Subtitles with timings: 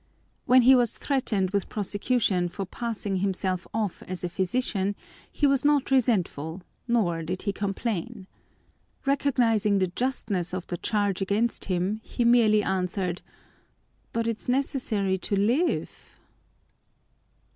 [0.47, 4.95] When he was threatened with prosecution for passing himself off as a physician
[5.31, 8.25] he was not resentful nor did he complain.
[9.05, 13.21] Recognizing the justness of the charge against him, he merely answered,
[14.11, 16.19] "But it's necessary to live!"